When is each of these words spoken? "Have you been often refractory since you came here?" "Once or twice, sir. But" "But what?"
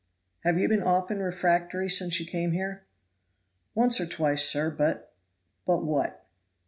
"Have 0.39 0.57
you 0.57 0.67
been 0.67 0.81
often 0.81 1.19
refractory 1.19 1.87
since 1.87 2.19
you 2.19 2.25
came 2.25 2.53
here?" 2.53 2.85
"Once 3.75 4.01
or 4.01 4.07
twice, 4.07 4.43
sir. 4.43 4.71
But" 4.71 5.13
"But 5.67 5.83
what?" 5.85 6.25